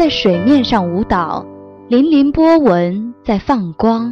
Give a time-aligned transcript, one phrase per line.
[0.00, 1.44] 在水面上舞蹈，
[1.90, 4.10] 粼粼波纹在放光。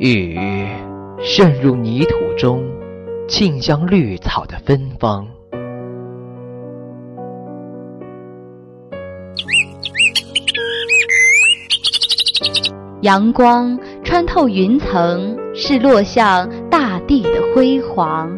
[0.00, 0.36] 雨
[1.20, 2.64] 渗入泥土中，
[3.28, 5.24] 沁香绿草的芬芳。
[13.02, 16.63] 阳光穿透云层，是落向大
[17.06, 18.30] 地的辉煌。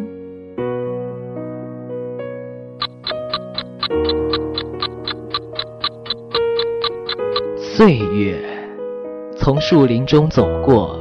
[7.59, 8.43] 岁月
[9.37, 10.99] 从树林中走过，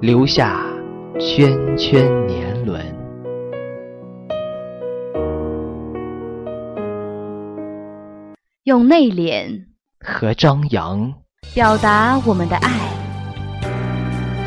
[0.00, 0.64] 留下
[1.18, 2.82] 圈圈年轮。
[8.62, 9.66] 用内敛
[10.00, 11.12] 和张扬
[11.52, 12.70] 表达我们的爱。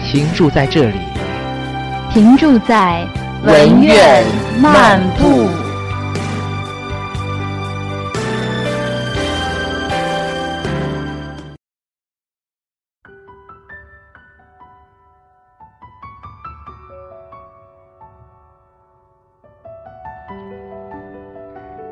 [0.10, 0.98] 停住在这里，
[2.14, 3.08] 停住在
[3.46, 4.24] 文苑
[4.60, 5.48] 漫步。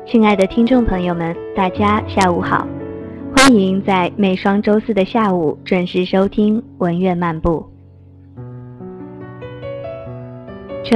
[0.08, 2.66] 亲爱的听众朋友们，大家下午好，
[3.36, 7.75] 欢迎在每双周四的下午准时收听文苑漫步。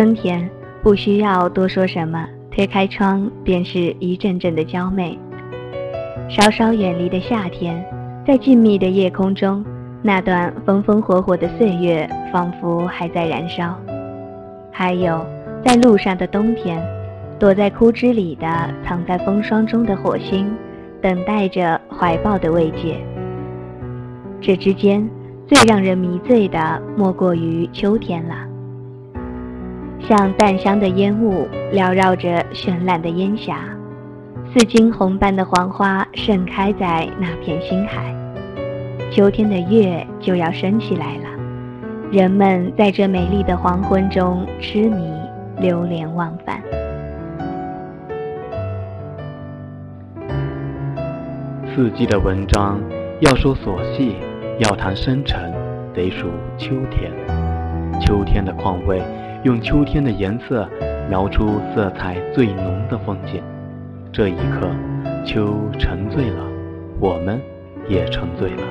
[0.01, 0.49] 春天
[0.83, 5.19] 不需要多说什么，推开窗便是一阵阵的娇媚。
[6.27, 7.85] 稍稍远离的夏天，
[8.27, 9.63] 在静谧的夜空中，
[10.01, 13.79] 那段风风火火的岁月仿佛还在燃烧。
[14.73, 15.23] 还有
[15.63, 16.83] 在路上的冬天，
[17.39, 18.47] 躲在枯枝里的、
[18.83, 20.51] 藏在风霜中的火星，
[21.03, 22.97] 等待着怀抱的慰藉。
[24.41, 25.07] 这之间
[25.47, 28.47] 最让人迷醉的，莫过于秋天了。
[30.09, 33.59] 像淡香的烟雾缭绕着绚烂的烟霞，
[34.53, 38.15] 似金红般的黄花盛开在那片星海。
[39.11, 41.29] 秋天的月就要升起来了，
[42.11, 45.13] 人们在这美丽的黄昏中痴迷、
[45.59, 46.61] 流连忘返。
[51.75, 52.81] 四季的文章，
[53.21, 54.17] 要说琐细，
[54.59, 55.53] 要谈深沉，
[55.95, 56.29] 得数
[56.59, 57.13] 秋天。
[58.01, 59.01] 秋天的况味。
[59.43, 60.69] 用秋天的颜色
[61.09, 63.43] 描出色彩最浓的风景，
[64.13, 64.69] 这一刻，
[65.25, 66.45] 秋沉醉了，
[67.01, 67.41] 我们
[67.89, 68.63] 也沉醉了。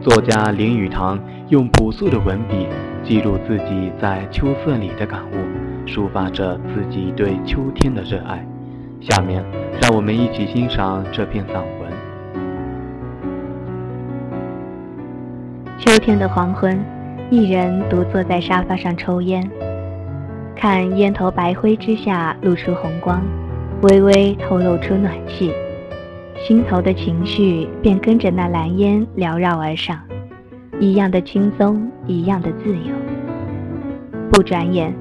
[0.00, 1.20] 作家林语堂
[1.50, 2.66] 用朴素的文笔
[3.04, 8.42] 记录自己在秋色里的感悟，抒发着自己对秋天的热爱。
[8.98, 9.44] 下面，
[9.82, 11.92] 让我们一起欣赏这篇散文。
[15.78, 16.82] 秋天的黄昏，
[17.30, 19.48] 一人独坐在沙发上抽烟。
[20.54, 23.22] 看烟头白灰之下露出红光，
[23.82, 25.52] 微微透露出暖气，
[26.36, 29.98] 心头的情绪便跟着那蓝烟缭绕而上，
[30.78, 32.94] 一样的轻松，一样的自由。
[34.30, 34.94] 不转眼，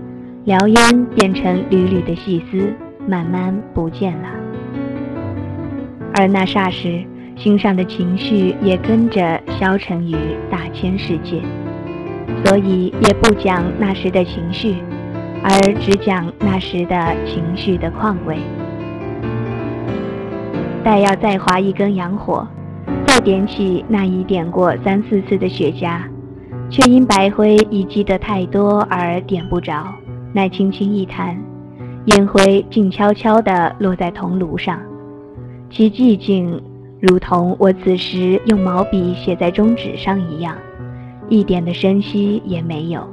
[0.46, 2.74] 燎烟变成缕缕的细丝，
[3.08, 4.30] 慢慢不见了。
[6.16, 7.04] 而那霎时，
[7.36, 10.16] 心上的情绪也跟着消沉于
[10.50, 11.42] 大千世界，
[12.44, 14.76] 所以也不讲那时的情绪。
[15.44, 18.38] 而只讲那时的情绪的况味。
[20.84, 22.48] 待要再划一根洋火，
[23.06, 26.00] 再点起那已点过三四次的雪茄，
[26.70, 29.88] 却因白灰已积得太多而点不着。
[30.34, 31.38] 乃轻轻一弹，
[32.06, 34.80] 烟灰静悄悄地落在铜炉上，
[35.70, 36.62] 其寂静
[37.02, 40.56] 如同我此时用毛笔写在中纸上一样，
[41.30, 43.08] 一点的声息也没有。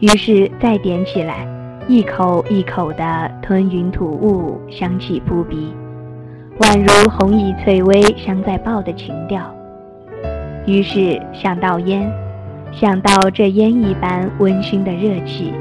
[0.00, 1.44] 于是再点起来，
[1.88, 5.72] 一口一口的吞云吐雾，香气扑鼻，
[6.60, 9.52] 宛如红蚁翠微香在爆的情调。
[10.66, 12.08] 于是想到烟，
[12.70, 15.52] 想到这烟一般温馨的热气，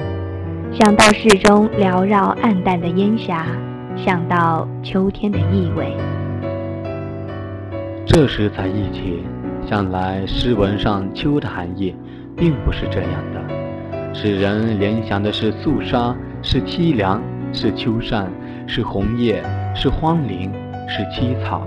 [0.72, 3.48] 想到室中缭绕暗淡的烟霞，
[3.96, 5.96] 想到秋天的意味。
[8.06, 9.24] 这时才忆起，
[9.68, 11.96] 想来诗文上“秋”的含义，
[12.36, 13.37] 并不是这样的。
[14.14, 17.22] 使人联想的是肃杀，是凄凉，
[17.54, 18.32] 是秋扇，
[18.66, 19.44] 是红叶，
[19.76, 20.52] 是荒林，
[20.88, 21.62] 是凄草。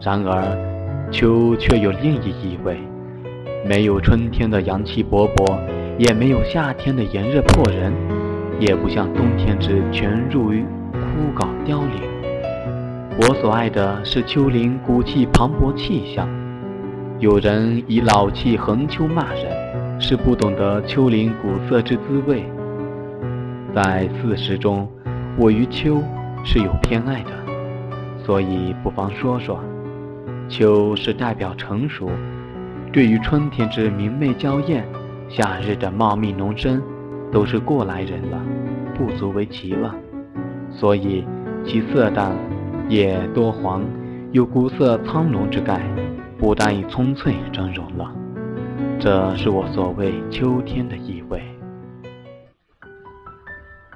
[0.00, 2.78] 然而，秋却有另一意味，
[3.64, 5.56] 没有春天的阳气勃勃，
[5.98, 7.92] 也没有夏天的炎热迫人，
[8.58, 10.98] 也不像冬天之全入于枯
[11.38, 12.10] 槁凋零。
[13.20, 16.28] 我所爱的是秋林古气磅礴气象。
[17.18, 19.51] 有人以老气横秋骂人。
[20.04, 22.44] 是不懂得秋林古色之滋味，
[23.72, 24.86] 在四时中，
[25.38, 26.02] 我于秋
[26.44, 27.30] 是有偏爱的，
[28.18, 29.62] 所以不妨说说。
[30.48, 32.10] 秋是代表成熟，
[32.92, 34.84] 对于春天之明媚娇艳，
[35.28, 36.82] 夏日的茂密浓深，
[37.30, 38.42] 都是过来人了，
[38.98, 39.94] 不足为奇了。
[40.68, 41.24] 所以
[41.64, 42.32] 其色淡，
[42.88, 43.84] 也多黄，
[44.32, 45.80] 有古色苍龙之概，
[46.36, 48.12] 不单以葱翠峥嵘了。
[48.98, 51.42] 这是我所谓秋天的意味。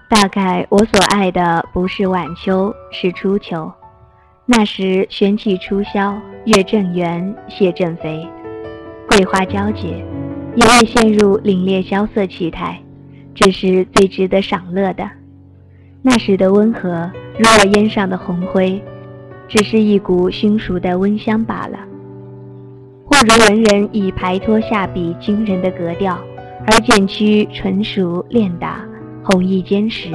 [0.09, 3.71] 大概我所爱的不是晚秋，是初秋。
[4.44, 8.27] 那时玄气初消，月正圆，蟹正肥，
[9.09, 10.05] 桂花交结，
[10.55, 12.81] 也未陷入凛冽萧瑟气态，
[13.35, 15.09] 这是最值得赏乐的。
[16.03, 18.81] 那时的温和，如我烟上的红灰，
[19.49, 21.79] 只是一股熏熟的温香罢了。
[23.06, 26.19] 或如文人以排脱下笔惊人的格调，
[26.67, 28.85] 而渐趋纯熟练达，
[29.25, 30.11] 弘毅坚实，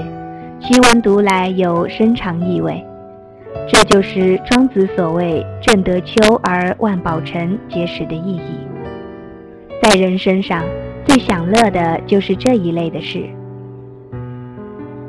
[0.59, 2.83] 其文读来有深长意味。
[3.67, 8.59] 这就是庄子所谓“正得秋而万宝成”结识的意义。
[9.81, 10.63] 在人身上，
[11.05, 13.23] 最享乐的就是这一类的事，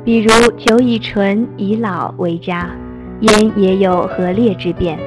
[0.03, 2.69] 比如酒以醇以老为佳，
[3.21, 4.97] 烟也有和烈之变，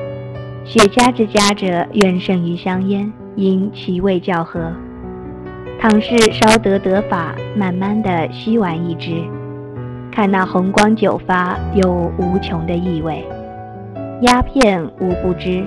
[0.68, 4.72] 雪茄之佳者远胜于香烟，因其味较和。
[5.80, 9.22] 倘是稍得得法，慢慢的吸完一支。
[10.10, 13.24] 看那红光久发，有无穷的意味。
[14.22, 15.64] 鸦片无不知，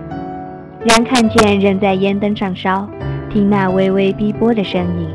[0.84, 2.86] 然看见人在烟灯上烧，
[3.30, 5.08] 听那微微逼波的声音，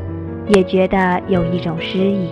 [0.48, 2.30] 也觉得有一种诗意。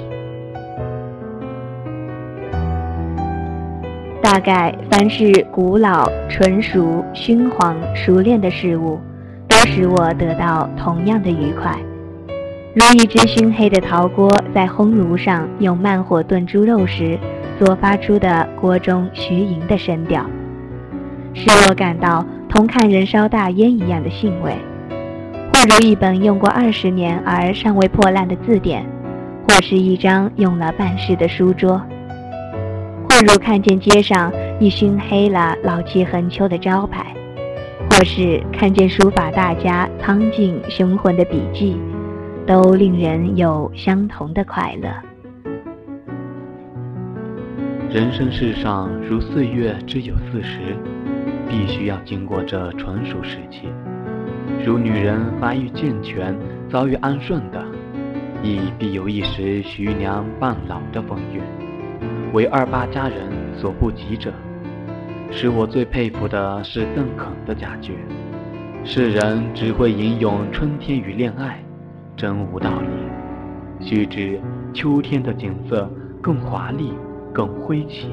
[4.32, 8.99] 大概凡是古老、纯熟、熏黄、熟练的事物，
[9.46, 11.76] 都使我得到同样的愉快。
[12.75, 17.19] 如一只熏黑的陶锅在烘炉上用慢火炖猪肉时
[17.58, 20.25] 所发出的锅中徐吟的声调，
[21.35, 24.55] 使我感到同看人烧大烟一样的兴味；
[25.52, 28.82] 或如一本用过二十年而尚未破烂的字典，
[29.46, 31.78] 或是一张用了半世的书桌；
[33.25, 37.15] 如看见街上一熏黑了老气横秋的招牌，
[37.91, 41.77] 或是看见书法大家苍劲雄浑的笔迹。
[42.45, 44.91] 都令人有相同的快乐。
[47.89, 50.59] 人生世上如岁月只有四十，
[51.49, 53.69] 必须要经过这纯熟时期。
[54.67, 56.37] 如女人发育健全、
[56.69, 57.65] 遭遇安顺的，
[58.43, 61.41] 亦必有一时徐娘半老的风韵，
[62.32, 64.32] 为二八佳人所不及者。
[65.31, 67.94] 使我最佩服的是邓肯的佳句：
[68.84, 71.62] 世人只会吟咏春天与恋爱。
[72.17, 73.84] 真无道理。
[73.84, 74.40] 须知
[74.73, 75.90] 秋天的景色
[76.20, 76.93] 更华丽、
[77.32, 78.11] 更辉奇，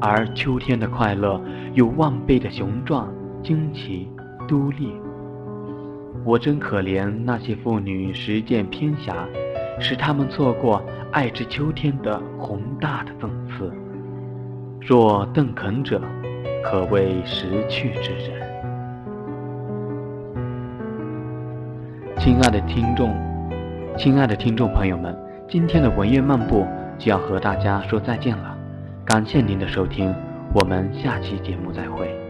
[0.00, 1.40] 而秋天的快乐
[1.72, 3.12] 有万倍的雄壮、
[3.42, 4.08] 惊奇、
[4.46, 4.92] 独立。
[6.24, 9.26] 我真可怜那些妇女实践偏狭，
[9.78, 10.82] 使他们错过
[11.12, 13.72] 爱之秋天的宏大的赠赐。
[14.80, 16.00] 若邓肯者，
[16.62, 18.46] 可谓识趣之人。
[22.18, 23.14] 亲爱的听众，
[23.96, 25.16] 亲爱的听众朋友们，
[25.48, 26.66] 今天的文苑漫步
[26.98, 28.56] 就要和大家说再见了，
[29.04, 30.14] 感谢您的收听，
[30.52, 32.25] 我们下期节目再会。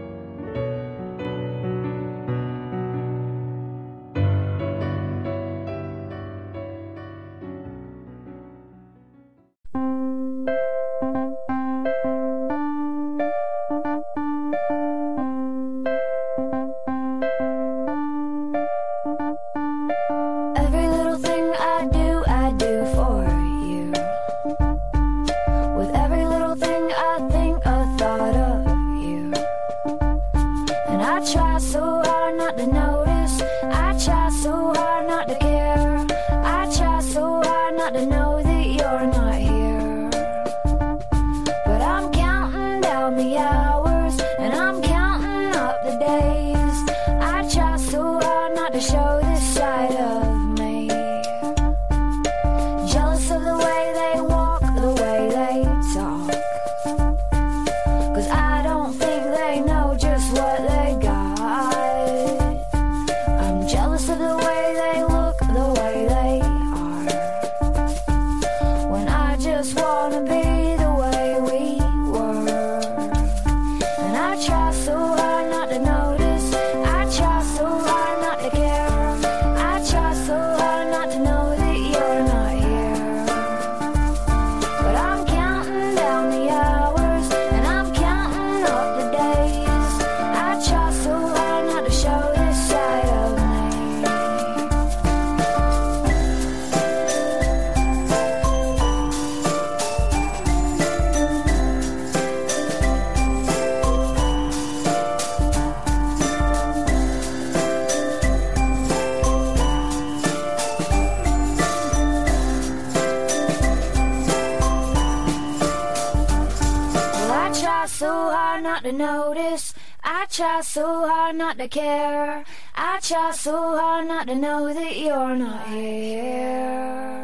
[118.07, 119.73] So hard not to notice.
[120.01, 122.45] I try so hard not to care.
[122.73, 127.17] I try so hard not to know that you're not here.